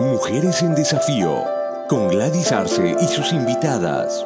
Mujeres 0.00 0.62
en 0.62 0.74
Desafío, 0.74 1.44
con 1.86 2.08
Gladys 2.08 2.52
Arce 2.52 2.96
y 3.02 3.06
sus 3.06 3.34
invitadas. 3.34 4.24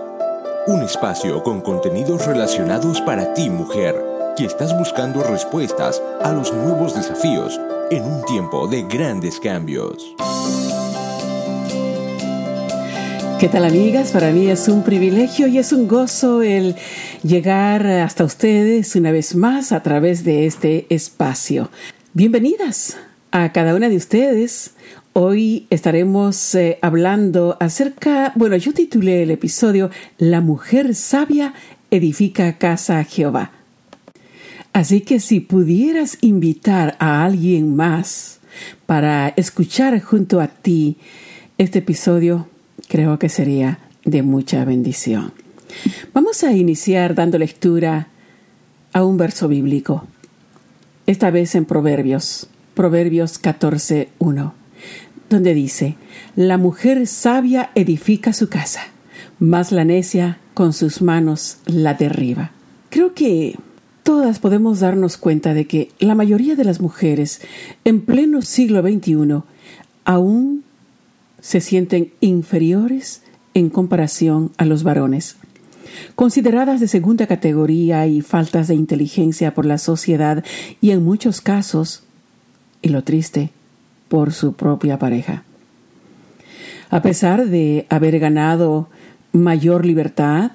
Un 0.68 0.82
espacio 0.82 1.42
con 1.42 1.60
contenidos 1.62 2.24
relacionados 2.26 3.00
para 3.00 3.34
ti, 3.34 3.50
mujer, 3.50 4.00
que 4.36 4.44
estás 4.44 4.78
buscando 4.78 5.24
respuestas 5.24 6.00
a 6.22 6.30
los 6.30 6.54
nuevos 6.54 6.94
desafíos 6.94 7.60
en 7.90 8.04
un 8.04 8.24
tiempo 8.24 8.68
de 8.68 8.84
grandes 8.84 9.40
cambios. 9.40 10.14
¿Qué 13.40 13.48
tal 13.48 13.64
amigas? 13.64 14.12
Para 14.12 14.30
mí 14.30 14.48
es 14.48 14.68
un 14.68 14.84
privilegio 14.84 15.48
y 15.48 15.58
es 15.58 15.72
un 15.72 15.88
gozo 15.88 16.42
el 16.42 16.76
llegar 17.24 17.84
hasta 17.84 18.22
ustedes 18.22 18.94
una 18.94 19.10
vez 19.10 19.34
más 19.34 19.72
a 19.72 19.82
través 19.82 20.22
de 20.22 20.46
este 20.46 20.86
espacio. 20.88 21.68
Bienvenidas 22.12 22.96
a 23.32 23.50
cada 23.50 23.74
una 23.74 23.88
de 23.88 23.96
ustedes. 23.96 24.70
Hoy 25.16 25.68
estaremos 25.70 26.56
eh, 26.56 26.80
hablando 26.82 27.56
acerca, 27.60 28.32
bueno, 28.34 28.56
yo 28.56 28.74
titulé 28.74 29.22
el 29.22 29.30
episodio 29.30 29.90
La 30.18 30.40
mujer 30.40 30.96
sabia 30.96 31.54
edifica 31.92 32.58
casa 32.58 32.98
a 32.98 33.04
Jehová. 33.04 33.52
Así 34.72 35.02
que 35.02 35.20
si 35.20 35.38
pudieras 35.38 36.18
invitar 36.20 36.96
a 36.98 37.24
alguien 37.24 37.76
más 37.76 38.40
para 38.86 39.28
escuchar 39.36 40.00
junto 40.02 40.40
a 40.40 40.48
ti 40.48 40.96
este 41.58 41.78
episodio, 41.78 42.48
creo 42.88 43.16
que 43.20 43.28
sería 43.28 43.78
de 44.04 44.24
mucha 44.24 44.64
bendición. 44.64 45.32
Vamos 46.12 46.42
a 46.42 46.52
iniciar 46.54 47.14
dando 47.14 47.38
lectura 47.38 48.08
a 48.92 49.04
un 49.04 49.16
verso 49.16 49.46
bíblico, 49.46 50.08
esta 51.06 51.30
vez 51.30 51.54
en 51.54 51.66
Proverbios, 51.66 52.48
Proverbios 52.74 53.40
14.1 53.40 54.63
donde 55.30 55.54
dice, 55.54 55.96
La 56.36 56.58
mujer 56.58 57.06
sabia 57.06 57.70
edifica 57.74 58.32
su 58.32 58.48
casa, 58.48 58.80
mas 59.38 59.72
la 59.72 59.84
necia 59.84 60.38
con 60.54 60.72
sus 60.72 61.02
manos 61.02 61.58
la 61.66 61.94
derriba. 61.94 62.52
Creo 62.90 63.14
que 63.14 63.56
todas 64.02 64.38
podemos 64.38 64.80
darnos 64.80 65.16
cuenta 65.16 65.54
de 65.54 65.66
que 65.66 65.90
la 65.98 66.14
mayoría 66.14 66.54
de 66.54 66.64
las 66.64 66.80
mujeres 66.80 67.40
en 67.84 68.02
pleno 68.02 68.42
siglo 68.42 68.82
XXI 68.82 69.42
aún 70.04 70.64
se 71.40 71.60
sienten 71.60 72.12
inferiores 72.20 73.22
en 73.54 73.70
comparación 73.70 74.52
a 74.56 74.64
los 74.64 74.82
varones. 74.82 75.36
Consideradas 76.14 76.80
de 76.80 76.88
segunda 76.88 77.26
categoría 77.26 78.06
y 78.06 78.20
faltas 78.20 78.68
de 78.68 78.74
inteligencia 78.74 79.54
por 79.54 79.64
la 79.66 79.78
sociedad 79.78 80.44
y 80.80 80.90
en 80.90 81.04
muchos 81.04 81.40
casos, 81.40 82.02
y 82.82 82.88
lo 82.88 83.04
triste, 83.04 83.50
por 84.14 84.32
su 84.32 84.52
propia 84.52 84.96
pareja. 84.96 85.42
A 86.88 87.02
pesar 87.02 87.46
de 87.46 87.84
haber 87.90 88.20
ganado 88.20 88.88
mayor 89.32 89.84
libertad, 89.84 90.52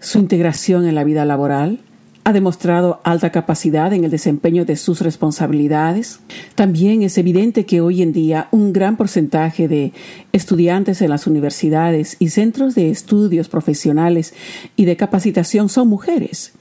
su 0.00 0.20
integración 0.20 0.86
en 0.86 0.94
la 0.94 1.04
vida 1.04 1.26
laboral, 1.26 1.80
ha 2.24 2.32
demostrado 2.32 3.02
alta 3.04 3.32
capacidad 3.32 3.92
en 3.92 4.04
el 4.04 4.10
desempeño 4.10 4.64
de 4.64 4.76
sus 4.76 5.02
responsabilidades. 5.02 6.20
También 6.54 7.02
es 7.02 7.18
evidente 7.18 7.66
que 7.66 7.82
hoy 7.82 8.00
en 8.00 8.14
día 8.14 8.48
un 8.50 8.72
gran 8.72 8.96
porcentaje 8.96 9.68
de 9.68 9.92
estudiantes 10.32 11.02
en 11.02 11.10
las 11.10 11.26
universidades 11.26 12.16
y 12.18 12.30
centros 12.30 12.74
de 12.74 12.88
estudios 12.88 13.50
profesionales 13.50 14.32
y 14.74 14.86
de 14.86 14.96
capacitación 14.96 15.68
son 15.68 15.88
mujeres. 15.88 16.54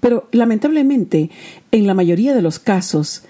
Pero 0.00 0.26
lamentablemente, 0.32 1.28
en 1.70 1.86
la 1.86 1.92
mayoría 1.92 2.34
de 2.34 2.40
los 2.40 2.58
casos, 2.58 3.24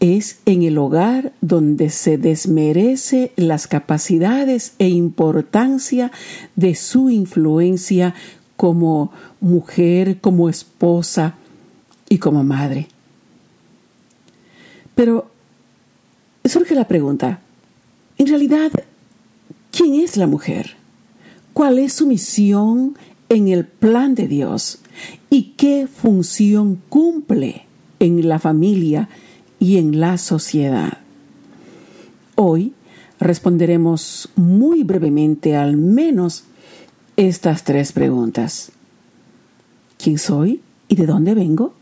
es 0.00 0.40
en 0.46 0.62
el 0.62 0.78
hogar 0.78 1.32
donde 1.42 1.90
se 1.90 2.16
desmerece 2.16 3.32
las 3.36 3.66
capacidades 3.66 4.72
e 4.78 4.88
importancia 4.88 6.10
de 6.56 6.74
su 6.74 7.10
influencia 7.10 8.14
como 8.56 9.12
mujer, 9.40 10.20
como 10.20 10.48
esposa 10.48 11.36
y 12.08 12.18
como 12.18 12.42
madre. 12.44 12.88
Pero 14.94 15.30
surge 16.44 16.74
la 16.74 16.88
pregunta, 16.88 17.40
en 18.16 18.26
realidad, 18.26 18.70
¿quién 19.70 19.94
es 19.94 20.16
la 20.16 20.26
mujer? 20.26 20.76
¿Cuál 21.52 21.78
es 21.78 21.92
su 21.92 22.06
misión 22.06 22.96
en 23.28 23.48
el 23.48 23.66
plan 23.66 24.14
de 24.14 24.28
Dios? 24.28 24.80
¿Y 25.28 25.54
qué 25.56 25.86
función 25.86 26.80
cumple 26.88 27.66
en 27.98 28.28
la 28.28 28.38
familia 28.38 29.08
y 29.60 29.76
en 29.76 30.00
la 30.00 30.18
sociedad. 30.18 30.98
Hoy 32.34 32.72
responderemos 33.20 34.30
muy 34.34 34.82
brevemente 34.82 35.54
al 35.54 35.76
menos 35.76 36.44
estas 37.16 37.62
tres 37.62 37.92
preguntas. 37.92 38.72
¿Quién 40.02 40.18
soy 40.18 40.62
y 40.88 40.96
de 40.96 41.06
dónde 41.06 41.34
vengo? 41.34 41.74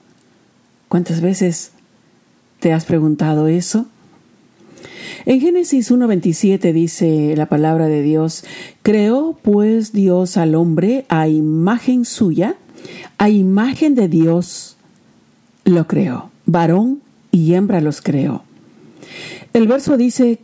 ¿Cuántas 0.89 1.21
veces 1.21 1.71
te 2.59 2.73
has 2.73 2.85
preguntado 2.85 3.47
eso? 3.47 3.87
En 5.25 5.41
Génesis 5.41 5.91
1.27 5.93 6.73
dice 6.73 7.35
la 7.37 7.47
palabra 7.47 7.87
de 7.87 8.03
Dios, 8.03 8.45
creó 8.83 9.39
pues 9.41 9.93
Dios 9.93 10.37
al 10.37 10.57
hombre 10.57 11.07
a 11.09 11.29
imagen 11.29 12.05
suya, 12.05 12.57
a 13.19 13.29
imagen 13.29 13.95
de 13.95 14.09
Dios 14.09 14.77
lo 15.65 15.87
creó, 15.87 16.31
varón 16.47 17.03
y 17.39 17.55
hembra 17.55 17.81
los 17.81 18.03
creó. 18.03 18.43
El 19.53 19.69
verso 19.69 19.97
dice 19.97 20.41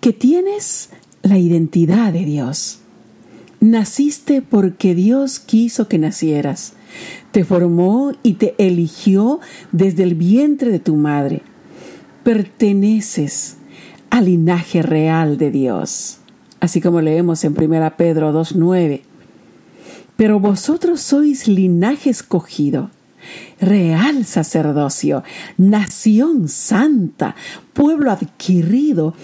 que 0.00 0.12
tienes 0.12 0.90
la 1.22 1.38
identidad 1.38 2.12
de 2.12 2.24
Dios. 2.24 2.78
Naciste 3.60 4.40
porque 4.40 4.94
Dios 4.94 5.40
quiso 5.40 5.88
que 5.88 5.98
nacieras. 5.98 6.74
Te 7.32 7.44
formó 7.44 8.12
y 8.22 8.34
te 8.34 8.54
eligió 8.58 9.40
desde 9.72 10.04
el 10.04 10.14
vientre 10.14 10.70
de 10.70 10.78
tu 10.78 10.94
madre. 10.94 11.42
Perteneces 12.22 13.56
al 14.10 14.26
linaje 14.26 14.82
real 14.82 15.36
de 15.36 15.50
Dios. 15.50 16.18
Así 16.60 16.80
como 16.80 17.00
leemos 17.00 17.42
en 17.42 17.60
1 17.60 17.96
Pedro 17.96 18.32
2.9. 18.32 19.02
Pero 20.16 20.38
vosotros 20.38 21.00
sois 21.00 21.48
linaje 21.48 22.10
escogido 22.10 22.90
real 23.60 24.24
sacerdocio, 24.24 25.22
nación 25.56 26.48
santa, 26.48 27.34
pueblo 27.72 28.10
adquirido 28.10 29.14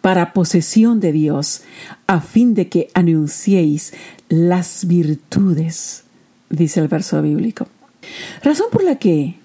para 0.00 0.32
posesión 0.32 1.00
de 1.00 1.12
Dios, 1.12 1.62
a 2.06 2.20
fin 2.20 2.54
de 2.54 2.68
que 2.68 2.90
anunciéis 2.92 3.94
las 4.28 4.86
virtudes, 4.86 6.04
dice 6.50 6.80
el 6.80 6.88
verso 6.88 7.22
bíblico. 7.22 7.68
Razón 8.42 8.66
por 8.70 8.84
la 8.84 8.96
que 8.96 9.36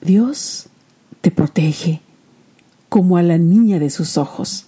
Dios 0.00 0.68
te 1.20 1.30
protege 1.30 2.00
como 2.88 3.16
a 3.16 3.22
la 3.22 3.36
niña 3.36 3.78
de 3.78 3.90
sus 3.90 4.16
ojos. 4.16 4.66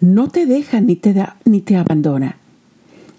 No 0.00 0.28
te 0.28 0.44
deja 0.44 0.80
ni 0.80 0.96
te, 0.96 1.12
da, 1.14 1.36
ni 1.44 1.60
te 1.60 1.76
abandona. 1.76 2.36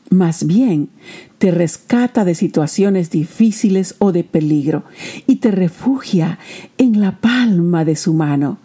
Más 0.09 0.47
bien, 0.47 0.89
te 1.37 1.51
rescata 1.51 2.25
de 2.25 2.33
situaciones 2.33 3.11
difíciles 3.11 3.95
o 3.99 4.11
de 4.11 4.23
peligro 4.23 4.83
y 5.27 5.37
te 5.37 5.51
refugia 5.51 6.39
en 6.77 6.99
la 6.99 7.19
palma 7.19 7.85
de 7.85 7.95
su 7.95 8.13
mano. 8.13 8.57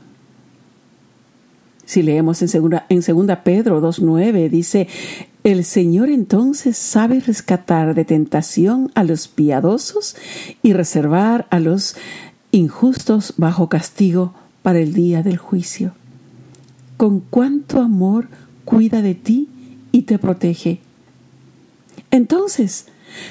Si 1.85 2.03
leemos 2.03 2.41
en 2.41 2.49
segunda, 2.49 2.87
en 2.89 3.03
segunda 3.03 3.45
Pedro 3.45 3.83
2.9, 3.83 4.49
dice, 4.49 4.89
el 5.45 5.65
Señor 5.65 6.09
entonces 6.09 6.79
sabe 6.79 7.21
rescatar 7.21 7.95
de 7.95 8.07
tentación 8.07 8.91
a 8.95 9.05
los 9.05 9.29
piadosos 9.29 10.17
y 10.63 10.73
reservar 10.73 11.47
a 11.51 11.61
los 11.61 11.97
injustos 12.53 13.35
bajo 13.37 13.69
castigo 13.69 14.33
para 14.63 14.79
el 14.79 14.95
día 14.95 15.23
del 15.23 15.37
juicio. 15.37 15.93
Con 16.97 17.21
cuánto 17.21 17.83
amor 17.83 18.29
cuida 18.65 19.03
de 19.03 19.15
ti 19.15 19.49
y 19.93 20.03
te 20.03 20.19
protege 20.19 20.81
entonces, 22.15 22.87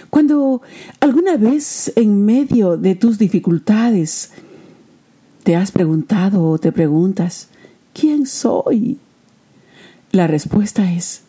cuando 0.09 0.61
alguna 0.99 1.37
vez 1.37 1.93
en 1.95 2.25
medio 2.25 2.75
de 2.75 2.95
tus 2.95 3.17
dificultades 3.17 4.31
te 5.43 5.55
has 5.55 5.71
preguntado 5.71 6.43
o 6.43 6.57
te 6.57 6.73
preguntas, 6.73 7.47
¿quién 7.93 8.25
soy? 8.25 8.97
La 10.11 10.27
respuesta 10.27 10.91
es, 10.91 11.21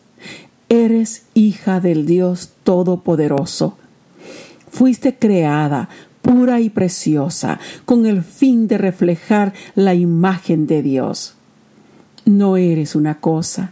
eres 0.67 1.27
hija 1.33 1.79
del 1.79 2.05
Dios 2.05 2.51
Todopoderoso. 2.65 3.77
Fuiste 4.69 5.15
creada 5.15 5.87
pura 6.21 6.59
y 6.59 6.69
preciosa 6.69 7.57
con 7.85 8.05
el 8.05 8.21
fin 8.21 8.67
de 8.67 8.77
reflejar 8.77 9.53
la 9.75 9.93
imagen 9.93 10.67
de 10.67 10.83
Dios. 10.83 11.35
No 12.25 12.57
eres 12.57 12.95
una 12.95 13.21
cosa, 13.21 13.71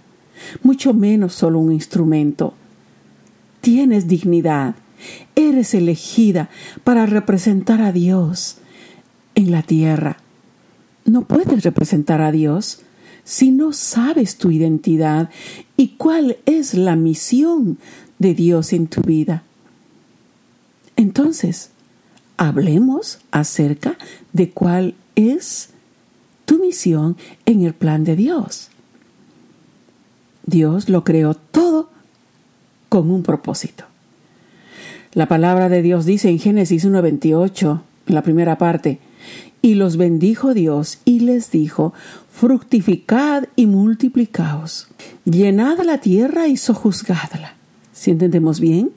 mucho 0.62 0.94
menos 0.94 1.34
solo 1.34 1.60
un 1.60 1.74
instrumento 1.74 2.54
tienes 3.64 4.10
dignidad, 4.10 4.76
eres 5.36 5.74
elegida 5.74 6.50
para 6.84 7.06
representar 7.06 7.82
a 7.82 7.94
Dios 7.94 8.58
en 9.36 9.52
la 9.52 9.64
tierra. 9.64 10.18
No 11.06 11.22
puedes 11.22 11.64
representar 11.64 12.22
a 12.22 12.34
Dios 12.34 12.82
si 13.24 13.52
no 13.52 13.72
sabes 13.72 14.38
tu 14.38 14.52
identidad 14.52 15.30
y 15.78 15.96
cuál 15.96 16.38
es 16.46 16.74
la 16.74 16.98
misión 16.98 17.78
de 18.20 18.34
Dios 18.34 18.74
en 18.74 18.88
tu 18.88 19.02
vida? 19.02 19.44
Entonces, 20.98 21.70
hablemos 22.36 23.20
acerca 23.32 23.98
de 24.34 24.50
cuál 24.50 24.94
es 25.16 25.70
tu 26.44 26.60
misión 26.60 27.16
en 27.46 27.64
el 27.64 27.74
plan 27.74 28.04
de 28.04 28.18
Dios. 28.18 28.70
Dios 30.46 30.90
lo 30.90 31.06
creó 31.06 31.34
todo 31.34 31.93
con 32.94 33.10
un 33.10 33.24
propósito. 33.24 33.86
La 35.16 35.28
palabra 35.28 35.68
de 35.68 35.82
Dios 35.82 36.06
dice 36.06 36.30
en 36.30 36.38
Génesis 36.38 36.86
1.28, 36.86 37.82
la 38.06 38.22
primera 38.22 38.60
parte, 38.60 39.00
y 39.64 39.74
los 39.74 39.98
bendijo 39.98 40.54
Dios 40.54 41.00
y 41.04 41.22
les 41.22 41.50
dijo, 41.50 41.96
fructificad 42.30 43.46
y 43.56 43.66
multiplicaos, 43.66 44.90
llenad 45.26 45.80
la 45.80 46.02
tierra 46.02 46.48
y 46.48 46.56
sojuzgadla. 46.56 47.56
Si 47.94 48.12
entendemos 48.12 48.60
bien, 48.60 48.92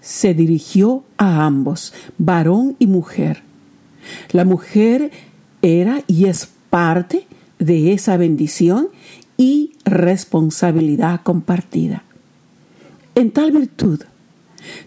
se 0.00 0.32
dirigió 0.32 1.02
a 1.16 1.44
ambos, 1.44 1.92
varón 2.18 2.76
y 2.78 2.86
mujer. 2.86 3.42
La 4.30 4.44
mujer 4.44 5.10
era 5.60 6.04
y 6.06 6.26
es 6.26 6.50
parte 6.70 7.26
de 7.58 7.94
esa 7.94 8.16
bendición 8.16 8.90
y 9.36 9.72
responsabilidad 9.84 11.22
compartida. 11.24 12.04
En 13.20 13.32
tal 13.32 13.52
virtud, 13.52 14.00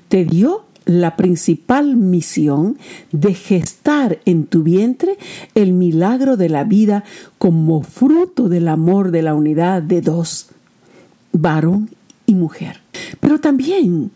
te 0.08 0.26
dio 0.26 0.66
la 0.86 1.16
principal 1.16 1.96
misión 1.96 2.80
de 3.12 3.36
gestar 3.36 4.22
en 4.26 4.48
tu 4.48 4.64
vientre 4.64 5.20
el 5.54 5.72
milagro 5.72 6.36
de 6.36 6.50
la 6.50 6.64
vida 6.64 7.04
como 7.38 7.84
fruto 7.84 8.50
del 8.50 8.70
amor 8.70 9.12
de 9.12 9.22
la 9.22 9.36
unidad 9.36 9.84
de 9.84 10.02
dos, 10.02 10.48
varón 11.32 11.92
y 12.26 12.34
mujer. 12.34 12.82
Pero 13.20 13.40
también 13.40 14.10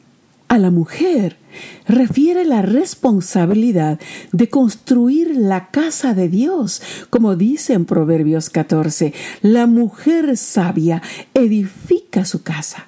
a 0.48 0.58
la 0.58 0.72
mujer 0.72 1.38
refiere 1.88 2.44
la 2.44 2.64
responsabilidad 2.64 4.00
de 4.32 4.50
construir 4.50 5.38
la 5.38 5.70
casa 5.70 6.16
de 6.16 6.28
Dios, 6.28 6.82
como 7.12 7.36
dice 7.36 7.74
en 7.74 7.86
Proverbios 7.86 8.50
14, 8.50 9.14
la 9.44 9.68
mujer 9.68 10.38
sabia 10.38 11.04
edifica 11.36 12.26
su 12.26 12.42
casa. 12.42 12.87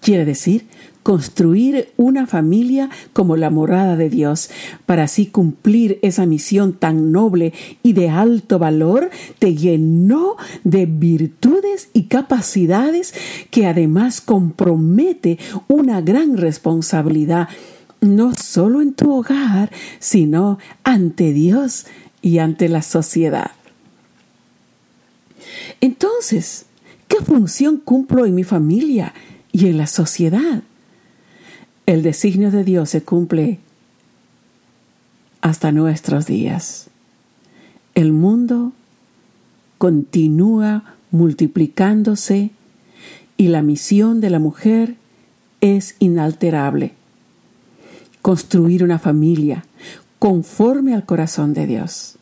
Quiere 0.00 0.24
decir, 0.24 0.66
construir 1.02 1.92
una 1.96 2.26
familia 2.26 2.90
como 3.12 3.36
la 3.36 3.50
morada 3.50 3.96
de 3.96 4.10
Dios. 4.10 4.50
Para 4.86 5.04
así 5.04 5.26
cumplir 5.26 5.98
esa 6.02 6.26
misión 6.26 6.72
tan 6.72 7.12
noble 7.12 7.52
y 7.82 7.92
de 7.92 8.08
alto 8.08 8.58
valor, 8.58 9.10
te 9.38 9.54
llenó 9.54 10.36
de 10.64 10.86
virtudes 10.86 11.88
y 11.92 12.04
capacidades 12.04 13.14
que 13.50 13.66
además 13.66 14.20
compromete 14.20 15.38
una 15.68 16.00
gran 16.00 16.36
responsabilidad, 16.36 17.48
no 18.00 18.34
solo 18.34 18.80
en 18.80 18.94
tu 18.94 19.12
hogar, 19.12 19.70
sino 19.98 20.58
ante 20.84 21.32
Dios 21.32 21.86
y 22.22 22.38
ante 22.38 22.68
la 22.68 22.82
sociedad. 22.82 23.50
Entonces, 25.80 26.66
¿qué 27.08 27.16
función 27.16 27.78
cumplo 27.78 28.26
en 28.26 28.34
mi 28.34 28.44
familia 28.44 29.12
y 29.52 29.66
en 29.66 29.78
la 29.78 29.86
sociedad? 29.86 30.62
el 31.90 32.04
designio 32.04 32.52
de 32.52 32.62
Dios 32.62 32.90
se 32.90 33.02
cumple 33.02 33.58
hasta 35.40 35.72
nuestros 35.72 36.24
días. 36.24 36.88
El 37.96 38.12
mundo 38.12 38.72
continúa 39.76 40.84
multiplicándose 41.10 42.50
y 43.36 43.48
la 43.48 43.62
misión 43.62 44.20
de 44.20 44.30
la 44.30 44.38
mujer 44.38 44.94
es 45.60 45.96
inalterable. 45.98 46.92
Construir 48.22 48.84
una 48.84 49.00
familia 49.00 49.64
conforme 50.20 50.94
al 50.94 51.04
corazón 51.04 51.54
de 51.54 51.66
Dios. 51.66 52.18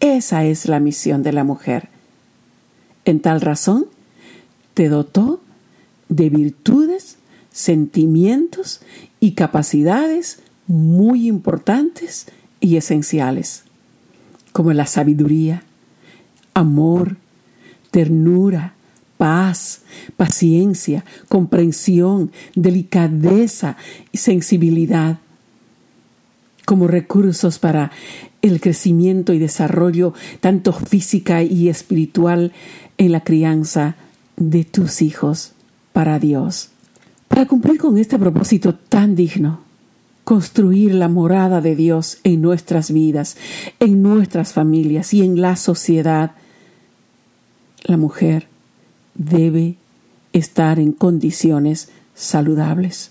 Esa 0.00 0.44
es 0.44 0.68
la 0.68 0.80
misión 0.80 1.22
de 1.22 1.32
la 1.32 1.44
mujer. 1.44 1.88
En 3.06 3.20
tal 3.20 3.40
razón, 3.40 3.86
te 4.74 4.90
dotó 4.90 5.40
de 6.08 6.30
virtudes 6.30 7.18
sentimientos 7.58 8.80
y 9.20 9.32
capacidades 9.32 10.40
muy 10.68 11.26
importantes 11.26 12.26
y 12.60 12.76
esenciales, 12.76 13.64
como 14.52 14.72
la 14.72 14.86
sabiduría, 14.86 15.64
amor, 16.54 17.16
ternura, 17.90 18.74
paz, 19.16 19.82
paciencia, 20.16 21.04
comprensión, 21.28 22.30
delicadeza 22.54 23.76
y 24.12 24.18
sensibilidad, 24.18 25.18
como 26.64 26.86
recursos 26.86 27.58
para 27.58 27.90
el 28.42 28.60
crecimiento 28.60 29.32
y 29.32 29.38
desarrollo 29.38 30.12
tanto 30.40 30.72
física 30.72 31.42
y 31.42 31.68
espiritual 31.68 32.52
en 32.98 33.12
la 33.12 33.24
crianza 33.24 33.96
de 34.36 34.64
tus 34.64 35.02
hijos 35.02 35.54
para 35.98 36.20
Dios. 36.20 36.68
Para 37.26 37.46
cumplir 37.46 37.76
con 37.76 37.98
este 37.98 38.20
propósito 38.20 38.72
tan 38.72 39.16
digno, 39.16 39.62
construir 40.22 40.94
la 40.94 41.08
morada 41.08 41.60
de 41.60 41.74
Dios 41.74 42.18
en 42.22 42.40
nuestras 42.40 42.92
vidas, 42.92 43.36
en 43.80 44.00
nuestras 44.00 44.52
familias 44.52 45.12
y 45.12 45.24
en 45.24 45.40
la 45.40 45.56
sociedad, 45.56 46.36
la 47.82 47.96
mujer 47.96 48.46
debe 49.16 49.74
estar 50.32 50.78
en 50.78 50.92
condiciones 50.92 51.90
saludables, 52.14 53.10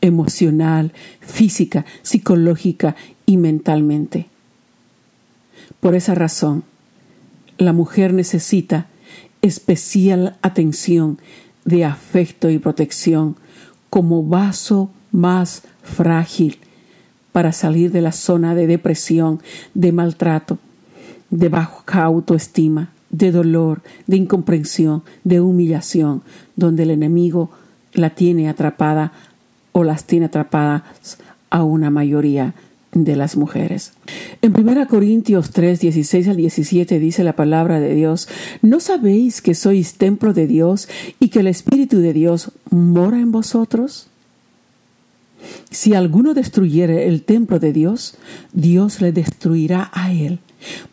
emocional, 0.00 0.92
física, 1.18 1.86
psicológica 2.02 2.94
y 3.26 3.36
mentalmente. 3.36 4.28
Por 5.80 5.96
esa 5.96 6.14
razón, 6.14 6.62
la 7.58 7.72
mujer 7.72 8.14
necesita 8.14 8.86
especial 9.42 10.38
atención 10.40 11.18
de 11.64 11.84
afecto 11.84 12.50
y 12.50 12.58
protección 12.58 13.36
como 13.90 14.22
vaso 14.22 14.90
más 15.12 15.62
frágil 15.82 16.58
para 17.32 17.52
salir 17.52 17.90
de 17.90 18.00
la 18.00 18.12
zona 18.12 18.54
de 18.54 18.66
depresión, 18.66 19.40
de 19.74 19.92
maltrato, 19.92 20.58
de 21.30 21.48
baja 21.48 22.04
autoestima, 22.04 22.90
de 23.10 23.32
dolor, 23.32 23.82
de 24.06 24.16
incomprensión, 24.16 25.02
de 25.24 25.40
humillación, 25.40 26.22
donde 26.56 26.84
el 26.84 26.90
enemigo 26.90 27.50
la 27.92 28.10
tiene 28.10 28.48
atrapada 28.48 29.12
o 29.72 29.84
las 29.84 30.04
tiene 30.04 30.26
atrapadas 30.26 30.82
a 31.50 31.62
una 31.62 31.90
mayoría 31.90 32.54
de 32.94 33.16
las 33.16 33.36
mujeres. 33.36 33.92
En 34.40 34.58
1 34.58 34.86
Corintios 34.88 35.50
3, 35.50 35.80
16 35.80 36.28
al 36.28 36.36
17 36.36 36.98
dice 36.98 37.24
la 37.24 37.34
palabra 37.36 37.80
de 37.80 37.94
Dios, 37.94 38.28
¿no 38.62 38.80
sabéis 38.80 39.42
que 39.42 39.54
sois 39.54 39.94
templo 39.94 40.32
de 40.32 40.46
Dios 40.46 40.88
y 41.18 41.28
que 41.28 41.40
el 41.40 41.48
Espíritu 41.48 41.98
de 41.98 42.12
Dios 42.12 42.52
mora 42.70 43.18
en 43.18 43.32
vosotros? 43.32 44.08
Si 45.70 45.94
alguno 45.94 46.34
destruyere 46.34 47.08
el 47.08 47.22
templo 47.22 47.58
de 47.58 47.72
Dios, 47.72 48.16
Dios 48.52 49.00
le 49.00 49.12
destruirá 49.12 49.90
a 49.92 50.12
él, 50.12 50.38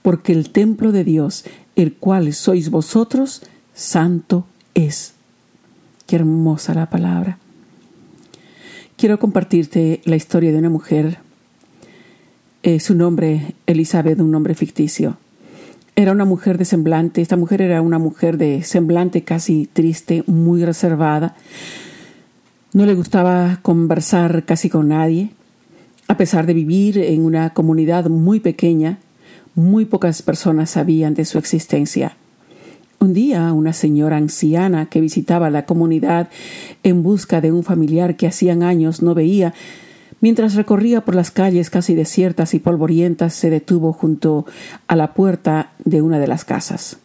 porque 0.01 0.33
el 0.33 0.49
templo 0.49 0.91
de 0.91 1.03
Dios, 1.03 1.45
el 1.75 1.93
cual 1.93 2.33
sois 2.33 2.69
vosotros, 2.69 3.43
santo 3.73 4.45
es. 4.73 5.13
Qué 6.07 6.17
hermosa 6.17 6.73
la 6.73 6.89
palabra. 6.89 7.37
Quiero 8.97 9.19
compartirte 9.19 10.01
la 10.03 10.15
historia 10.15 10.51
de 10.51 10.59
una 10.59 10.69
mujer 10.69 11.19
eh, 12.63 12.79
su 12.79 12.95
nombre, 12.95 13.55
Elizabeth, 13.65 14.19
un 14.19 14.31
nombre 14.31 14.55
ficticio. 14.55 15.17
Era 15.95 16.11
una 16.11 16.25
mujer 16.25 16.57
de 16.57 16.65
semblante, 16.65 17.21
esta 17.21 17.37
mujer 17.37 17.61
era 17.61 17.81
una 17.81 17.99
mujer 17.99 18.37
de 18.37 18.63
semblante 18.63 19.23
casi 19.23 19.67
triste, 19.71 20.23
muy 20.27 20.63
reservada. 20.63 21.35
No 22.73 22.85
le 22.85 22.93
gustaba 22.93 23.59
conversar 23.61 24.45
casi 24.45 24.69
con 24.69 24.89
nadie. 24.89 25.31
A 26.07 26.17
pesar 26.17 26.45
de 26.45 26.53
vivir 26.53 26.97
en 26.97 27.25
una 27.25 27.51
comunidad 27.51 28.09
muy 28.09 28.39
pequeña, 28.39 28.99
muy 29.55 29.85
pocas 29.85 30.21
personas 30.21 30.69
sabían 30.69 31.13
de 31.13 31.25
su 31.25 31.37
existencia. 31.37 32.15
Un 32.99 33.13
día, 33.13 33.51
una 33.51 33.73
señora 33.73 34.17
anciana 34.17 34.85
que 34.85 35.01
visitaba 35.01 35.49
la 35.49 35.65
comunidad 35.65 36.29
en 36.83 37.01
busca 37.01 37.41
de 37.41 37.51
un 37.51 37.63
familiar 37.63 38.15
que 38.15 38.27
hacían 38.27 38.61
años 38.61 39.01
no 39.01 39.15
veía, 39.15 39.53
Mientras 40.21 40.53
recorría 40.53 41.01
por 41.01 41.15
las 41.15 41.31
calles 41.31 41.71
casi 41.71 41.95
desiertas 41.95 42.53
y 42.53 42.59
polvorientas, 42.59 43.33
se 43.33 43.49
detuvo 43.49 43.91
junto 43.91 44.45
a 44.87 44.95
la 44.95 45.13
puerta 45.13 45.71
de 45.83 46.03
una 46.03 46.19
de 46.19 46.27
las 46.27 46.45
casas. 46.45 46.97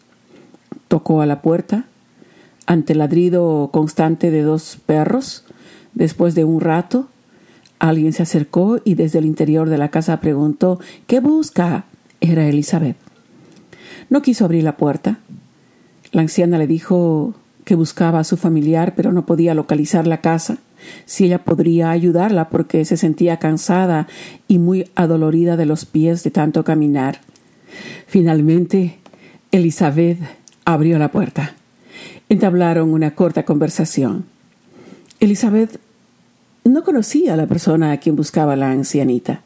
Tocó 0.89 1.23
a 1.23 1.27
la 1.27 1.41
puerta, 1.41 1.87
ante 2.67 2.93
el 2.93 2.99
ladrido 2.99 3.71
constante 3.73 4.31
de 4.31 4.43
dos 4.43 4.79
perros. 4.85 5.45
Después 5.95 6.35
de 6.35 6.45
un 6.45 6.61
rato, 6.61 7.09
alguien 7.79 8.13
se 8.13 8.23
acercó 8.23 8.81
y 8.85 8.95
desde 8.95 9.19
el 9.19 9.25
interior 9.25 9.71
de 9.71 9.79
la 9.79 9.89
casa 9.91 10.21
preguntó 10.21 10.79
¿Qué 11.07 11.21
busca? 11.21 11.87
Era 12.21 12.47
Elizabeth. 12.47 12.97
No 14.11 14.21
quiso 14.21 14.45
abrir 14.45 14.63
la 14.63 14.77
puerta. 14.77 15.21
La 16.13 16.21
anciana 16.21 16.59
le 16.59 16.67
dijo 16.67 17.35
que 17.65 17.75
buscaba 17.75 18.21
a 18.21 18.25
su 18.25 18.37
familiar, 18.37 18.95
pero 18.95 19.13
no 19.13 19.27
podía 19.27 19.55
localizar 19.55 20.07
la 20.07 20.21
casa, 20.21 20.59
si 21.05 21.27
ella 21.27 21.45
podría 21.45 21.91
ayudarla 21.91 22.49
porque 22.49 22.85
se 22.85 22.97
sentía 22.97 23.39
cansada 23.39 24.07
y 24.49 24.59
muy 24.59 24.91
adolorida 24.95 25.57
de 25.57 25.67
los 25.67 25.85
pies 25.85 26.23
de 26.23 26.31
tanto 26.31 26.65
caminar. 26.65 27.21
Finalmente, 28.07 28.99
Elizabeth 29.53 30.19
abrió 30.65 30.99
la 30.99 31.11
puerta. 31.11 31.55
Entablaron 32.29 32.93
una 32.93 33.15
corta 33.15 33.45
conversación. 33.45 34.25
Elizabeth 35.21 35.81
no 36.65 36.83
conocía 36.83 37.35
a 37.35 37.37
la 37.37 37.47
persona 37.47 37.93
a 37.93 37.99
quien 37.99 38.17
buscaba 38.17 38.57
la 38.57 38.71
ancianita, 38.71 39.43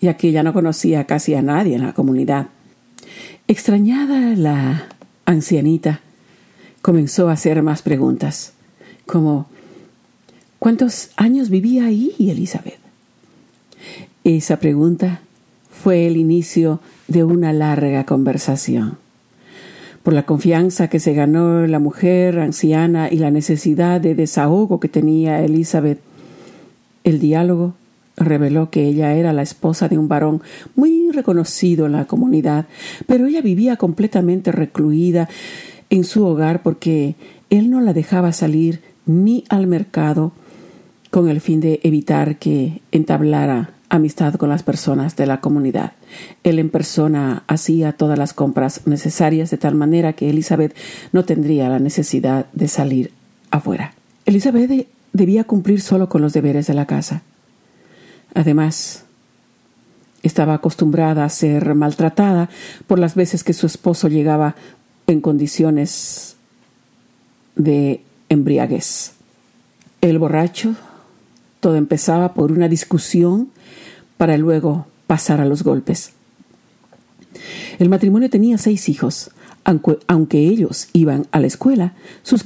ya 0.00 0.16
que 0.16 0.28
ella 0.28 0.42
no 0.42 0.52
conocía 0.52 1.04
casi 1.04 1.34
a 1.34 1.42
nadie 1.42 1.74
en 1.74 1.82
la 1.82 1.92
comunidad. 1.92 2.48
Extrañada 3.48 4.34
la 4.36 4.86
ancianita, 5.26 6.00
comenzó 6.80 7.28
a 7.28 7.32
hacer 7.32 7.62
más 7.62 7.82
preguntas, 7.82 8.52
como 9.06 9.48
¿cuántos 10.64 11.10
años 11.16 11.50
vivía 11.50 11.84
ahí 11.84 12.14
Elizabeth? 12.18 12.78
Esa 14.24 14.60
pregunta 14.60 15.20
fue 15.68 16.06
el 16.06 16.16
inicio 16.16 16.80
de 17.06 17.22
una 17.22 17.52
larga 17.52 18.06
conversación. 18.06 18.96
Por 20.02 20.14
la 20.14 20.24
confianza 20.24 20.88
que 20.88 21.00
se 21.00 21.12
ganó 21.12 21.66
la 21.66 21.80
mujer 21.80 22.38
anciana 22.38 23.10
y 23.12 23.18
la 23.18 23.30
necesidad 23.30 24.00
de 24.00 24.14
desahogo 24.14 24.80
que 24.80 24.88
tenía 24.88 25.44
Elizabeth, 25.44 26.00
el 27.04 27.20
diálogo 27.20 27.74
reveló 28.16 28.70
que 28.70 28.86
ella 28.86 29.12
era 29.12 29.34
la 29.34 29.42
esposa 29.42 29.90
de 29.90 29.98
un 29.98 30.08
varón 30.08 30.40
muy 30.76 31.10
reconocido 31.10 31.84
en 31.84 31.92
la 31.92 32.06
comunidad, 32.06 32.64
pero 33.06 33.26
ella 33.26 33.42
vivía 33.42 33.76
completamente 33.76 34.50
recluida 34.50 35.28
en 35.90 36.04
su 36.04 36.24
hogar 36.24 36.62
porque 36.62 37.16
él 37.50 37.68
no 37.68 37.82
la 37.82 37.92
dejaba 37.92 38.32
salir 38.32 38.80
ni 39.04 39.44
al 39.50 39.66
mercado 39.66 40.32
con 41.14 41.28
el 41.28 41.40
fin 41.40 41.60
de 41.60 41.78
evitar 41.84 42.38
que 42.38 42.82
entablara 42.90 43.70
amistad 43.88 44.34
con 44.34 44.48
las 44.48 44.64
personas 44.64 45.14
de 45.14 45.26
la 45.26 45.40
comunidad. 45.40 45.92
Él 46.42 46.58
en 46.58 46.70
persona 46.70 47.44
hacía 47.46 47.92
todas 47.92 48.18
las 48.18 48.32
compras 48.32 48.80
necesarias 48.86 49.48
de 49.48 49.56
tal 49.56 49.76
manera 49.76 50.14
que 50.14 50.28
Elizabeth 50.28 50.74
no 51.12 51.24
tendría 51.24 51.68
la 51.68 51.78
necesidad 51.78 52.46
de 52.52 52.66
salir 52.66 53.12
afuera. 53.52 53.94
Elizabeth 54.26 54.88
debía 55.12 55.44
cumplir 55.44 55.80
solo 55.82 56.08
con 56.08 56.20
los 56.20 56.32
deberes 56.32 56.66
de 56.66 56.74
la 56.74 56.86
casa. 56.86 57.22
Además, 58.34 59.04
estaba 60.24 60.54
acostumbrada 60.54 61.24
a 61.24 61.28
ser 61.28 61.76
maltratada 61.76 62.50
por 62.88 62.98
las 62.98 63.14
veces 63.14 63.44
que 63.44 63.52
su 63.52 63.66
esposo 63.68 64.08
llegaba 64.08 64.56
en 65.06 65.20
condiciones 65.20 66.34
de 67.54 68.00
embriaguez. 68.28 69.12
El 70.00 70.18
borracho, 70.18 70.74
todo 71.64 71.76
empezaba 71.76 72.34
por 72.34 72.52
una 72.52 72.68
discusión 72.68 73.48
para 74.18 74.36
luego 74.36 74.86
pasar 75.06 75.40
a 75.40 75.46
los 75.46 75.62
golpes. 75.62 76.12
El 77.78 77.88
matrimonio 77.88 78.28
tenía 78.28 78.58
seis 78.58 78.90
hijos. 78.90 79.30
Aunque, 79.64 79.96
aunque 80.06 80.40
ellos 80.40 80.90
iban 80.92 81.26
a 81.32 81.40
la 81.40 81.46
escuela, 81.46 81.94
sus 82.22 82.44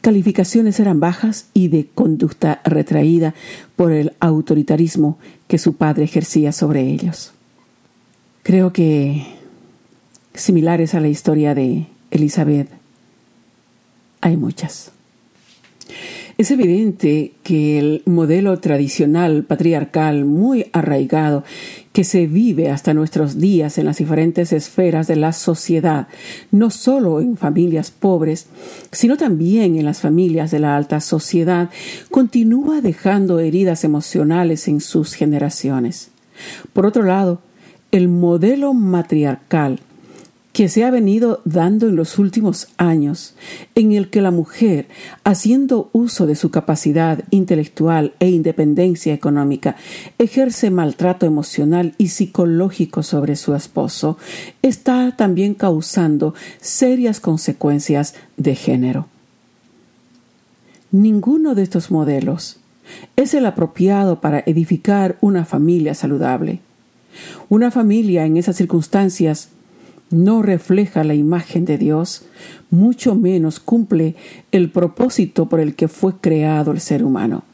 calificaciones 0.00 0.80
eran 0.80 0.98
bajas 0.98 1.48
y 1.52 1.68
de 1.68 1.90
conducta 1.94 2.62
retraída 2.64 3.34
por 3.76 3.92
el 3.92 4.14
autoritarismo 4.18 5.18
que 5.46 5.58
su 5.58 5.76
padre 5.76 6.04
ejercía 6.04 6.50
sobre 6.50 6.90
ellos. 6.90 7.32
Creo 8.44 8.72
que 8.72 9.26
similares 10.32 10.94
a 10.94 11.00
la 11.00 11.08
historia 11.08 11.54
de 11.54 11.86
Elizabeth 12.10 12.70
hay 14.22 14.38
muchas. 14.38 14.90
Es 16.36 16.50
evidente 16.50 17.32
que 17.44 17.78
el 17.78 18.02
modelo 18.06 18.58
tradicional 18.58 19.44
patriarcal 19.44 20.24
muy 20.24 20.66
arraigado 20.72 21.44
que 21.92 22.02
se 22.02 22.26
vive 22.26 22.72
hasta 22.72 22.92
nuestros 22.92 23.38
días 23.38 23.78
en 23.78 23.86
las 23.86 23.98
diferentes 23.98 24.52
esferas 24.52 25.06
de 25.06 25.14
la 25.14 25.32
sociedad, 25.32 26.08
no 26.50 26.70
solo 26.70 27.20
en 27.20 27.36
familias 27.36 27.92
pobres, 27.92 28.48
sino 28.90 29.16
también 29.16 29.76
en 29.76 29.84
las 29.84 30.00
familias 30.00 30.50
de 30.50 30.58
la 30.58 30.76
alta 30.76 30.98
sociedad, 30.98 31.70
continúa 32.10 32.80
dejando 32.80 33.38
heridas 33.38 33.84
emocionales 33.84 34.66
en 34.66 34.80
sus 34.80 35.14
generaciones. 35.14 36.10
Por 36.72 36.84
otro 36.84 37.04
lado, 37.04 37.42
el 37.92 38.08
modelo 38.08 38.74
matriarcal 38.74 39.78
que 40.54 40.68
se 40.68 40.84
ha 40.84 40.90
venido 40.92 41.42
dando 41.44 41.88
en 41.88 41.96
los 41.96 42.16
últimos 42.16 42.68
años, 42.76 43.34
en 43.74 43.90
el 43.90 44.08
que 44.08 44.22
la 44.22 44.30
mujer, 44.30 44.86
haciendo 45.24 45.90
uso 45.92 46.28
de 46.28 46.36
su 46.36 46.52
capacidad 46.52 47.24
intelectual 47.30 48.14
e 48.20 48.30
independencia 48.30 49.12
económica, 49.12 49.74
ejerce 50.16 50.70
maltrato 50.70 51.26
emocional 51.26 51.94
y 51.98 52.08
psicológico 52.08 53.02
sobre 53.02 53.34
su 53.34 53.56
esposo, 53.56 54.16
está 54.62 55.16
también 55.16 55.54
causando 55.54 56.34
serias 56.60 57.18
consecuencias 57.18 58.14
de 58.36 58.54
género. 58.54 59.08
Ninguno 60.92 61.56
de 61.56 61.64
estos 61.64 61.90
modelos 61.90 62.60
es 63.16 63.34
el 63.34 63.46
apropiado 63.46 64.20
para 64.20 64.44
edificar 64.46 65.18
una 65.20 65.44
familia 65.44 65.94
saludable. 65.94 66.60
Una 67.48 67.72
familia 67.72 68.24
en 68.24 68.36
esas 68.36 68.54
circunstancias 68.54 69.48
no 70.14 70.42
refleja 70.42 71.04
la 71.04 71.14
imagen 71.14 71.64
de 71.64 71.76
Dios, 71.76 72.24
mucho 72.70 73.14
menos 73.14 73.60
cumple 73.60 74.16
el 74.52 74.70
propósito 74.70 75.48
por 75.48 75.60
el 75.60 75.74
que 75.74 75.88
fue 75.88 76.14
creado 76.20 76.72
el 76.72 76.80
ser 76.80 77.04
humano. 77.04 77.44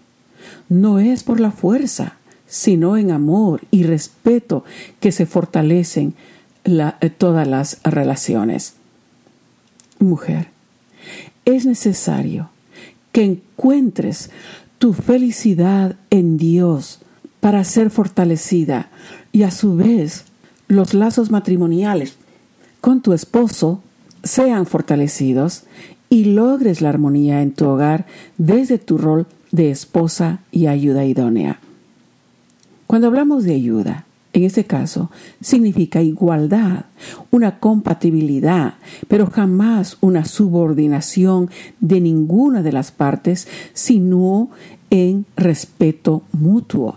No 0.68 0.98
es 0.98 1.24
por 1.24 1.40
la 1.40 1.50
fuerza, 1.50 2.16
sino 2.46 2.96
en 2.96 3.10
amor 3.10 3.62
y 3.70 3.84
respeto 3.84 4.64
que 5.00 5.12
se 5.12 5.26
fortalecen 5.26 6.14
eh, 6.64 7.10
todas 7.16 7.46
las 7.46 7.80
relaciones. 7.84 8.74
Mujer, 9.98 10.48
es 11.44 11.66
necesario 11.66 12.50
que 13.12 13.24
encuentres 13.24 14.30
tu 14.78 14.92
felicidad 14.92 15.96
en 16.10 16.36
Dios 16.36 17.00
para 17.40 17.64
ser 17.64 17.90
fortalecida 17.90 18.90
y 19.32 19.42
a 19.42 19.50
su 19.50 19.76
vez 19.76 20.24
los 20.68 20.94
lazos 20.94 21.30
matrimoniales 21.30 22.16
con 22.80 23.02
tu 23.02 23.12
esposo 23.12 23.82
sean 24.22 24.66
fortalecidos 24.66 25.64
y 26.08 26.24
logres 26.24 26.80
la 26.80 26.88
armonía 26.88 27.42
en 27.42 27.52
tu 27.52 27.66
hogar 27.66 28.06
desde 28.36 28.78
tu 28.78 28.98
rol 28.98 29.26
de 29.52 29.70
esposa 29.70 30.40
y 30.50 30.66
ayuda 30.66 31.04
idónea. 31.04 31.60
Cuando 32.86 33.06
hablamos 33.06 33.44
de 33.44 33.54
ayuda, 33.54 34.04
en 34.32 34.44
este 34.44 34.64
caso, 34.64 35.10
significa 35.40 36.02
igualdad, 36.02 36.84
una 37.30 37.58
compatibilidad, 37.58 38.74
pero 39.08 39.26
jamás 39.26 39.96
una 40.00 40.24
subordinación 40.24 41.50
de 41.80 42.00
ninguna 42.00 42.62
de 42.62 42.72
las 42.72 42.92
partes, 42.92 43.48
sino 43.72 44.50
en 44.90 45.26
respeto 45.36 46.22
mutuo. 46.32 46.96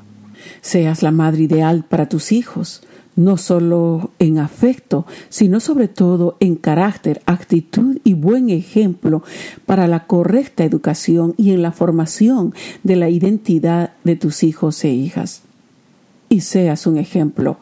Seas 0.62 1.02
la 1.02 1.12
madre 1.12 1.44
ideal 1.44 1.86
para 1.88 2.08
tus 2.08 2.32
hijos, 2.32 2.84
no 3.16 3.38
solo 3.38 4.12
en 4.20 4.40
afecto, 4.40 5.06
sino 5.30 5.60
sobre 5.60 5.88
todo 5.88 6.38
en 6.40 6.56
carácter, 6.56 7.22
actitud 7.26 8.00
y 8.04 8.14
buen 8.14 8.50
ejemplo 8.50 9.24
para 9.66 9.88
la 9.88 10.06
correcta 10.06 10.64
educación 10.64 11.34
y 11.38 11.52
en 11.52 11.62
la 11.62 11.72
formación 11.72 12.54
de 12.84 12.96
la 12.96 13.10
identidad 13.10 13.92
de 14.04 14.16
tus 14.16 14.44
hijos 14.44 14.84
e 14.84 14.90
hijas. 14.90 15.44
Y 16.30 16.42
seas 16.42 16.88
un 16.88 16.98
ejemplo 16.98 17.58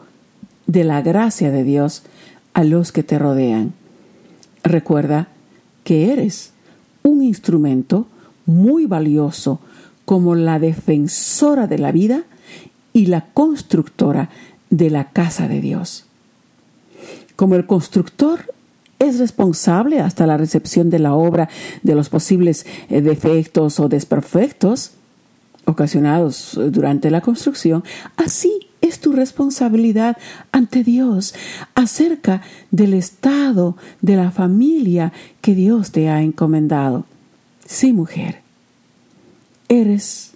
de 0.66 0.84
la 0.84 1.02
gracia 1.02 1.50
de 1.50 1.64
Dios 1.64 2.02
a 2.54 2.64
los 2.64 2.92
que 2.92 3.02
te 3.02 3.18
rodean. 3.18 3.74
Recuerda 4.62 5.28
que 5.84 6.12
eres 6.12 6.52
un 7.02 7.22
instrumento 7.22 8.06
muy 8.46 8.86
valioso 8.86 9.60
como 10.04 10.34
la 10.34 10.58
defensora 10.58 11.66
de 11.66 11.78
la 11.78 11.92
vida 11.92 12.24
y 12.92 13.06
la 13.06 13.26
constructora 13.32 14.30
de 14.72 14.90
la 14.90 15.10
casa 15.10 15.46
de 15.46 15.60
Dios. 15.60 16.06
Como 17.36 17.54
el 17.54 17.66
constructor 17.66 18.52
es 18.98 19.18
responsable 19.18 20.00
hasta 20.00 20.26
la 20.26 20.38
recepción 20.38 20.88
de 20.88 20.98
la 20.98 21.12
obra 21.14 21.48
de 21.82 21.94
los 21.94 22.08
posibles 22.08 22.66
eh, 22.88 23.02
defectos 23.02 23.78
o 23.80 23.88
desperfectos 23.88 24.92
ocasionados 25.66 26.58
durante 26.70 27.10
la 27.10 27.20
construcción, 27.20 27.84
así 28.16 28.68
es 28.80 28.98
tu 28.98 29.12
responsabilidad 29.12 30.16
ante 30.50 30.82
Dios 30.82 31.34
acerca 31.74 32.42
del 32.70 32.94
estado 32.94 33.76
de 34.00 34.16
la 34.16 34.30
familia 34.30 35.12
que 35.40 35.54
Dios 35.54 35.92
te 35.92 36.08
ha 36.08 36.22
encomendado. 36.22 37.04
Sí, 37.66 37.92
mujer, 37.92 38.40
eres 39.68 40.32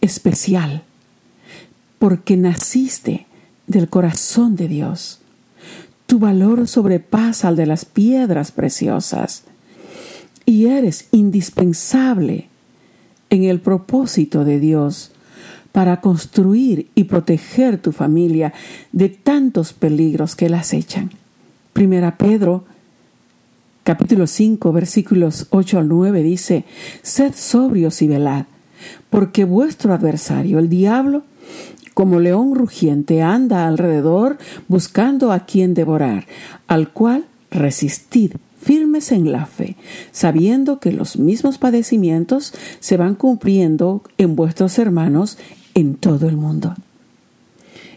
especial 0.00 0.85
porque 1.98 2.36
naciste 2.36 3.26
del 3.66 3.88
corazón 3.88 4.56
de 4.56 4.68
Dios. 4.68 5.20
Tu 6.06 6.18
valor 6.18 6.68
sobrepasa 6.68 7.48
al 7.48 7.56
de 7.56 7.66
las 7.66 7.84
piedras 7.84 8.52
preciosas 8.52 9.44
y 10.44 10.66
eres 10.66 11.08
indispensable 11.10 12.48
en 13.30 13.44
el 13.44 13.60
propósito 13.60 14.44
de 14.44 14.60
Dios 14.60 15.10
para 15.72 16.00
construir 16.00 16.88
y 16.94 17.04
proteger 17.04 17.78
tu 17.78 17.92
familia 17.92 18.54
de 18.92 19.08
tantos 19.08 19.72
peligros 19.72 20.36
que 20.36 20.48
la 20.48 20.60
acechan. 20.60 21.10
Primera 21.72 22.16
Pedro 22.16 22.64
capítulo 23.86 24.26
5 24.26 24.72
versículos 24.72 25.46
8 25.50 25.78
al 25.78 25.88
9 25.88 26.22
dice, 26.22 26.64
Sed 27.02 27.34
sobrios 27.34 28.02
y 28.02 28.08
velad, 28.08 28.46
porque 29.10 29.44
vuestro 29.44 29.92
adversario, 29.92 30.58
el 30.58 30.68
diablo, 30.68 31.24
como 31.94 32.20
león 32.20 32.54
rugiente, 32.54 33.22
anda 33.22 33.66
alrededor 33.66 34.36
buscando 34.68 35.32
a 35.32 35.46
quien 35.46 35.72
devorar, 35.72 36.26
al 36.66 36.92
cual 36.92 37.24
resistid 37.50 38.32
firmes 38.60 39.12
en 39.12 39.32
la 39.32 39.46
fe, 39.46 39.76
sabiendo 40.12 40.80
que 40.80 40.92
los 40.92 41.16
mismos 41.18 41.56
padecimientos 41.56 42.52
se 42.80 42.96
van 42.96 43.14
cumpliendo 43.14 44.02
en 44.18 44.36
vuestros 44.36 44.78
hermanos 44.78 45.38
en 45.74 45.94
todo 45.94 46.28
el 46.28 46.36
mundo. 46.36 46.74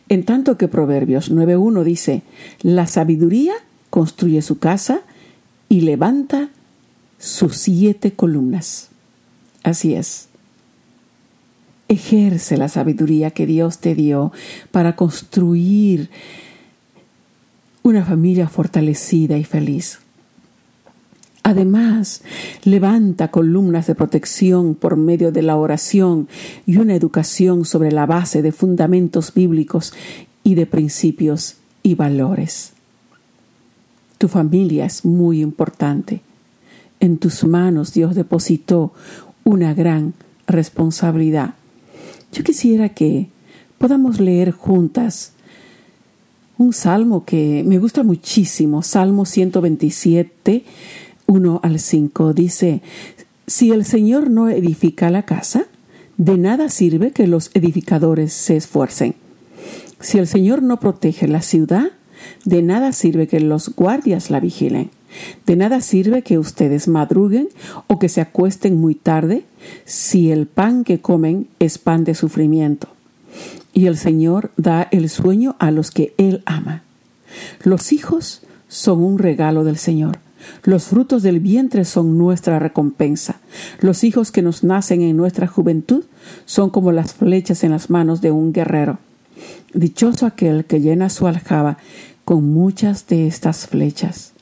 En 0.09 0.23
tanto 0.23 0.57
que 0.57 0.67
Proverbios 0.67 1.31
9.1 1.31 1.83
dice, 1.83 2.21
la 2.61 2.87
sabiduría 2.87 3.53
construye 3.89 4.41
su 4.41 4.59
casa 4.59 5.01
y 5.69 5.81
levanta 5.81 6.49
sus 7.17 7.57
siete 7.57 8.13
columnas. 8.13 8.89
Así 9.63 9.93
es. 9.93 10.28
Ejerce 11.89 12.55
la 12.55 12.69
sabiduría 12.69 13.31
que 13.31 13.47
Dios 13.47 13.79
te 13.79 13.95
dio 13.95 14.31
para 14.71 14.95
construir 14.95 16.11
una 17.81 18.05
familia 18.05 18.47
fortalecida 18.47 19.39
y 19.39 19.43
feliz. 19.43 19.99
Además, 21.41 22.21
levanta 22.63 23.31
columnas 23.31 23.87
de 23.87 23.95
protección 23.95 24.75
por 24.75 24.97
medio 24.97 25.31
de 25.31 25.41
la 25.41 25.55
oración 25.57 26.27
y 26.67 26.77
una 26.77 26.93
educación 26.93 27.65
sobre 27.65 27.91
la 27.91 28.05
base 28.05 28.43
de 28.43 28.51
fundamentos 28.51 29.33
bíblicos 29.33 29.93
y 30.43 30.53
de 30.53 30.67
principios 30.67 31.55
y 31.81 31.95
valores. 31.95 32.73
Tu 34.19 34.27
familia 34.27 34.85
es 34.85 35.05
muy 35.05 35.41
importante. 35.41 36.21
En 36.99 37.17
tus 37.17 37.43
manos 37.45 37.93
Dios 37.93 38.13
depositó 38.13 38.93
una 39.43 39.73
gran 39.73 40.13
responsabilidad 40.45 41.55
yo 42.31 42.43
quisiera 42.43 42.89
que 42.89 43.29
podamos 43.77 44.19
leer 44.19 44.51
juntas 44.51 45.33
un 46.57 46.73
salmo 46.73 47.23
que 47.25 47.63
me 47.65 47.79
gusta 47.79 48.03
muchísimo, 48.03 48.83
Salmo 48.83 49.25
127, 49.25 50.65
1 51.25 51.59
al 51.63 51.79
5. 51.79 52.33
Dice, 52.33 52.81
si 53.47 53.71
el 53.71 53.85
Señor 53.85 54.29
no 54.29 54.49
edifica 54.49 55.09
la 55.09 55.23
casa, 55.23 55.67
de 56.17 56.37
nada 56.37 56.67
sirve 56.67 57.11
que 57.11 57.27
los 57.27 57.49
edificadores 57.53 58.33
se 58.33 58.57
esfuercen. 58.57 59.15
Si 60.01 60.17
el 60.17 60.27
Señor 60.27 60.61
no 60.61 60.81
protege 60.81 61.29
la 61.29 61.41
ciudad, 61.41 61.91
de 62.43 62.61
nada 62.61 62.91
sirve 62.91 63.27
que 63.27 63.39
los 63.39 63.73
guardias 63.73 64.29
la 64.29 64.41
vigilen. 64.41 64.91
De 65.45 65.55
nada 65.55 65.81
sirve 65.81 66.21
que 66.21 66.37
ustedes 66.37 66.87
madruguen 66.87 67.49
o 67.87 67.99
que 67.99 68.09
se 68.09 68.21
acuesten 68.21 68.77
muy 68.77 68.95
tarde 68.95 69.45
si 69.85 70.31
el 70.31 70.45
pan 70.45 70.83
que 70.83 71.01
comen 71.01 71.47
es 71.59 71.77
pan 71.77 72.03
de 72.03 72.15
sufrimiento. 72.15 72.87
Y 73.73 73.87
el 73.87 73.97
Señor 73.97 74.51
da 74.57 74.87
el 74.91 75.09
sueño 75.09 75.55
a 75.59 75.71
los 75.71 75.91
que 75.91 76.13
Él 76.17 76.43
ama. 76.45 76.83
Los 77.63 77.91
hijos 77.91 78.41
son 78.67 79.03
un 79.03 79.19
regalo 79.19 79.63
del 79.63 79.77
Señor. 79.77 80.19
Los 80.63 80.85
frutos 80.85 81.21
del 81.21 81.39
vientre 81.39 81.85
son 81.85 82.17
nuestra 82.17 82.59
recompensa. 82.59 83.41
Los 83.81 84.03
hijos 84.03 84.31
que 84.31 84.41
nos 84.41 84.63
nacen 84.63 85.01
en 85.01 85.17
nuestra 85.17 85.47
juventud 85.47 86.05
son 86.45 86.69
como 86.69 86.91
las 86.91 87.13
flechas 87.13 87.63
en 87.63 87.71
las 87.71 87.89
manos 87.89 88.21
de 88.21 88.31
un 88.31 88.53
guerrero. 88.53 88.99
Dichoso 89.73 90.25
aquel 90.25 90.65
que 90.65 90.79
llena 90.79 91.09
su 91.09 91.27
aljaba 91.27 91.77
con 92.25 92.51
muchas 92.51 93.07
de 93.07 93.27
estas 93.27 93.67
flechas 93.67 94.33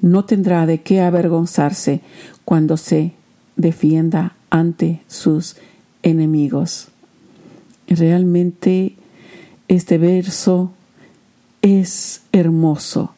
no 0.00 0.24
tendrá 0.24 0.66
de 0.66 0.82
qué 0.82 1.00
avergonzarse 1.00 2.00
cuando 2.44 2.76
se 2.76 3.12
defienda 3.56 4.36
ante 4.50 5.02
sus 5.06 5.56
enemigos. 6.02 6.88
Realmente 7.86 8.94
este 9.68 9.98
verso 9.98 10.72
es 11.62 12.22
hermoso. 12.32 13.14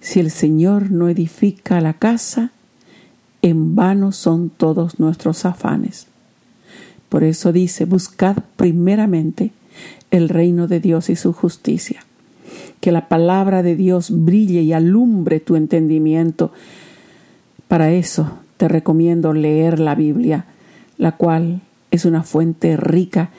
Si 0.00 0.20
el 0.20 0.30
Señor 0.30 0.90
no 0.90 1.08
edifica 1.08 1.80
la 1.80 1.94
casa, 1.94 2.52
en 3.42 3.74
vano 3.74 4.12
son 4.12 4.50
todos 4.50 4.98
nuestros 4.98 5.44
afanes. 5.44 6.06
Por 7.08 7.24
eso 7.24 7.52
dice, 7.52 7.84
buscad 7.84 8.38
primeramente 8.56 9.52
el 10.10 10.28
reino 10.28 10.66
de 10.66 10.80
Dios 10.80 11.10
y 11.10 11.16
su 11.16 11.32
justicia 11.32 12.04
que 12.82 12.90
la 12.90 13.06
palabra 13.06 13.62
de 13.62 13.76
Dios 13.76 14.10
brille 14.10 14.62
y 14.62 14.72
alumbre 14.72 15.38
tu 15.38 15.54
entendimiento. 15.54 16.50
Para 17.68 17.92
eso 17.92 18.40
te 18.56 18.66
recomiendo 18.66 19.32
leer 19.32 19.78
la 19.78 19.94
Biblia, 19.94 20.46
la 20.98 21.16
cual 21.16 21.60
es 21.92 22.04
una 22.04 22.24
fuente 22.24 22.76
rica 22.76 23.30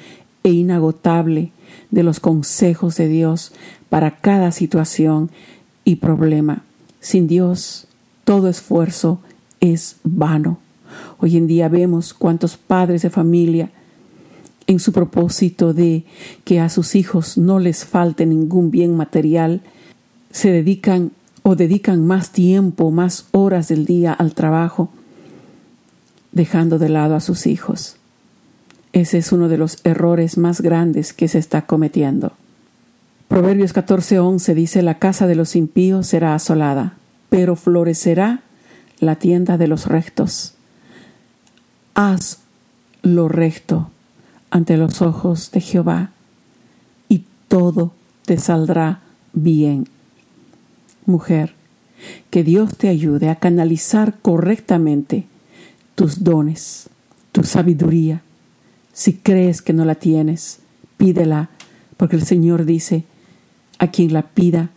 e 0.45 0.51
inagotable 0.51 1.51
de 1.91 2.03
los 2.03 2.21
consejos 2.21 2.95
de 2.95 3.09
Dios 3.09 3.51
para 3.89 4.11
cada 4.11 4.53
situación 4.53 5.29
y 5.83 5.97
problema. 5.97 6.63
Sin 7.01 7.27
Dios, 7.27 7.87
todo 8.23 8.47
esfuerzo 8.47 9.19
es 9.59 9.97
vano. 10.05 10.59
Hoy 11.19 11.35
en 11.35 11.47
día 11.47 11.67
vemos 11.67 12.13
cuántos 12.13 12.55
padres 12.55 13.01
de 13.01 13.09
familia 13.09 13.71
en 14.67 14.79
su 14.79 14.91
propósito 14.91 15.73
de 15.73 16.05
que 16.43 16.59
a 16.59 16.69
sus 16.69 16.95
hijos 16.95 17.37
no 17.37 17.59
les 17.59 17.85
falte 17.85 18.25
ningún 18.25 18.71
bien 18.71 18.95
material, 18.95 19.61
se 20.31 20.51
dedican 20.51 21.11
o 21.43 21.55
dedican 21.55 22.05
más 22.05 22.31
tiempo, 22.31 22.91
más 22.91 23.27
horas 23.31 23.67
del 23.67 23.85
día 23.85 24.13
al 24.13 24.33
trabajo, 24.33 24.89
dejando 26.31 26.79
de 26.79 26.89
lado 26.89 27.15
a 27.15 27.19
sus 27.19 27.47
hijos. 27.47 27.97
Ese 28.93 29.17
es 29.17 29.31
uno 29.31 29.49
de 29.49 29.57
los 29.57 29.79
errores 29.83 30.37
más 30.37 30.61
grandes 30.61 31.13
que 31.13 31.27
se 31.27 31.39
está 31.39 31.65
cometiendo. 31.65 32.33
Proverbios 33.27 33.73
14:11 33.73 34.53
dice, 34.53 34.81
la 34.81 34.99
casa 34.99 35.27
de 35.27 35.35
los 35.35 35.55
impíos 35.55 36.07
será 36.07 36.35
asolada, 36.35 36.93
pero 37.29 37.55
florecerá 37.55 38.41
la 38.99 39.15
tienda 39.15 39.57
de 39.57 39.67
los 39.67 39.87
rectos. 39.87 40.53
Haz 41.95 42.39
lo 43.01 43.27
recto 43.27 43.89
ante 44.53 44.77
los 44.77 45.01
ojos 45.01 45.49
de 45.49 45.61
Jehová, 45.61 46.11
y 47.09 47.25
todo 47.47 47.91
te 48.23 48.37
saldrá 48.37 49.01
bien. 49.33 49.87
Mujer, 51.07 51.55
que 52.29 52.43
Dios 52.43 52.77
te 52.77 52.87
ayude 52.87 53.29
a 53.29 53.37
canalizar 53.37 54.19
correctamente 54.21 55.25
tus 55.95 56.23
dones, 56.23 56.87
tu 57.31 57.43
sabiduría. 57.43 58.21
Si 58.93 59.13
crees 59.13 59.63
que 59.63 59.73
no 59.73 59.85
la 59.85 59.95
tienes, 59.95 60.59
pídela, 60.97 61.49
porque 61.97 62.15
el 62.15 62.23
Señor 62.23 62.65
dice, 62.65 63.05
a 63.79 63.87
quien 63.87 64.13
la 64.13 64.21
pida, 64.21 64.69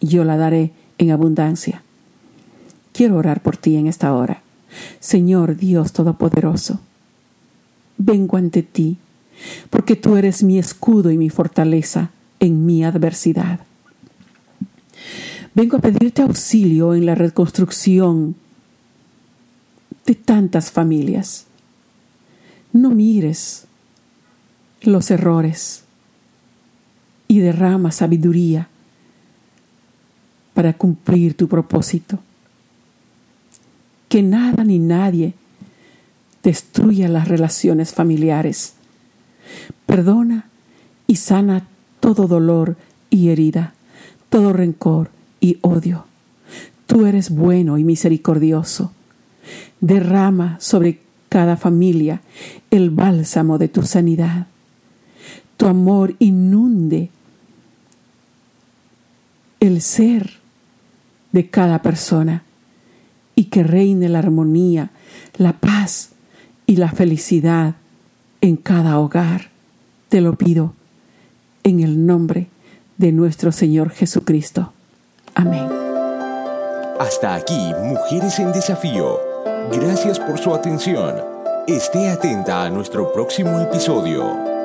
yo 0.00 0.24
la 0.24 0.38
daré 0.38 0.72
en 0.98 1.12
abundancia. 1.12 1.84
Quiero 2.92 3.16
orar 3.16 3.42
por 3.44 3.56
ti 3.56 3.76
en 3.76 3.86
esta 3.86 4.12
hora. 4.12 4.42
Señor 4.98 5.56
Dios 5.56 5.92
Todopoderoso, 5.92 6.80
vengo 7.96 8.36
ante 8.36 8.64
ti 8.64 8.98
porque 9.70 9.96
tú 9.96 10.16
eres 10.16 10.42
mi 10.42 10.58
escudo 10.58 11.10
y 11.10 11.18
mi 11.18 11.30
fortaleza 11.30 12.10
en 12.38 12.66
mi 12.66 12.84
adversidad. 12.84 13.60
Vengo 15.54 15.76
a 15.76 15.80
pedirte 15.80 16.22
auxilio 16.22 16.94
en 16.94 17.06
la 17.06 17.14
reconstrucción 17.14 18.36
de 20.06 20.14
tantas 20.14 20.70
familias. 20.70 21.46
No 22.72 22.90
mires 22.90 23.66
los 24.82 25.10
errores 25.10 25.84
y 27.28 27.40
derrama 27.40 27.90
sabiduría 27.90 28.68
para 30.54 30.72
cumplir 30.72 31.34
tu 31.34 31.48
propósito. 31.48 32.18
Que 34.08 34.22
nada 34.22 34.64
ni 34.64 34.78
nadie 34.78 35.34
destruya 36.42 37.08
las 37.08 37.28
relaciones 37.28 37.92
familiares 37.92 38.74
Perdona 39.86 40.48
y 41.06 41.16
sana 41.16 41.66
todo 42.00 42.26
dolor 42.26 42.76
y 43.10 43.28
herida, 43.30 43.74
todo 44.28 44.52
rencor 44.52 45.10
y 45.40 45.58
odio. 45.62 46.06
Tú 46.86 47.06
eres 47.06 47.30
bueno 47.30 47.78
y 47.78 47.84
misericordioso. 47.84 48.92
Derrama 49.80 50.56
sobre 50.60 51.00
cada 51.28 51.56
familia 51.56 52.20
el 52.70 52.90
bálsamo 52.90 53.58
de 53.58 53.68
tu 53.68 53.82
sanidad. 53.82 54.46
Tu 55.56 55.66
amor 55.66 56.14
inunde 56.18 57.10
el 59.60 59.82
ser 59.82 60.40
de 61.32 61.48
cada 61.48 61.82
persona 61.82 62.42
y 63.34 63.44
que 63.44 63.62
reine 63.62 64.08
la 64.08 64.18
armonía, 64.18 64.90
la 65.36 65.52
paz 65.54 66.10
y 66.66 66.76
la 66.76 66.90
felicidad 66.90 67.76
en 68.40 68.56
cada 68.56 68.98
hogar. 68.98 69.50
Te 70.08 70.20
lo 70.20 70.34
pido 70.34 70.74
en 71.62 71.80
el 71.80 72.06
nombre 72.06 72.48
de 72.98 73.12
nuestro 73.12 73.52
Señor 73.52 73.90
Jesucristo. 73.90 74.72
Amén. 75.34 75.68
Hasta 76.98 77.34
aquí, 77.34 77.72
Mujeres 77.82 78.38
en 78.38 78.52
Desafío. 78.52 79.18
Gracias 79.72 80.18
por 80.18 80.38
su 80.38 80.54
atención. 80.54 81.14
Esté 81.66 82.10
atenta 82.10 82.64
a 82.64 82.70
nuestro 82.70 83.12
próximo 83.12 83.60
episodio. 83.60 84.59